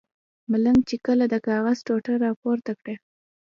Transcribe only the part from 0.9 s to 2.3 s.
کله د کاغذ ټوټه